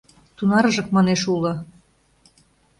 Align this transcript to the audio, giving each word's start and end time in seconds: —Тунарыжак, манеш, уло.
—Тунарыжак, 0.37 0.87
манеш, 0.95 1.21
уло. 1.33 1.53